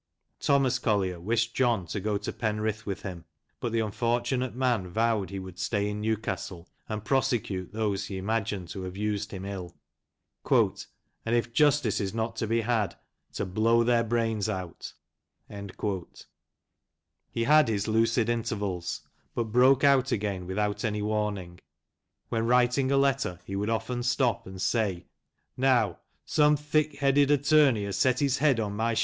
Thomas 0.39 0.79
Collier 0.79 1.19
wished 1.19 1.53
John 1.53 1.85
to 1.85 1.99
go 1.99 2.17
to 2.17 2.33
Penrith 2.33 2.87
with 2.87 3.03
him, 3.03 3.25
but 3.59 3.71
the 3.71 3.81
unfortunate 3.81 4.55
man 4.55 4.87
vowed 4.87 5.25
that 5.27 5.29
he 5.29 5.37
would 5.37 5.59
stay 5.59 5.87
in 5.87 6.01
Newcastle 6.01 6.67
and 6.89 7.05
prosecute 7.05 7.71
those 7.71 8.07
he 8.07 8.17
imagined 8.17 8.67
to 8.69 8.81
have 8.81 8.97
used 8.97 9.31
him 9.31 9.45
ill, 9.45 9.75
"and 10.51 11.35
if 11.35 11.53
iustice 11.53 12.01
is 12.01 12.15
not 12.15 12.35
to 12.37 12.47
be 12.47 12.61
had, 12.61 12.95
to 13.33 13.45
blow 13.45 13.83
their 13.83 14.03
brains 14.03 14.49
out." 14.49 14.93
He 17.31 17.43
had 17.43 17.67
his 17.67 17.87
lucid 17.87 18.27
intervals, 18.27 19.01
but 19.35 19.51
broke 19.51 19.83
out 19.83 20.11
again 20.11 20.47
without 20.47 20.83
any 20.83 21.03
warning. 21.03 21.59
When 22.29 22.47
writing 22.47 22.91
a 22.91 22.97
letter 22.97 23.39
he 23.45 23.55
would 23.55 23.69
often 23.69 24.01
stop 24.01 24.47
and 24.47 24.59
say," 24.59 25.05
Now, 25.55 25.99
some 26.25 26.57
thick 26.57 26.95
headed 26.97 27.29
attorney 27.29 27.85
has 27.85 27.97
set 27.97 28.17
his 28.19 28.39
head 28.39 28.59
on 28.59 28.75
my 28.75 28.95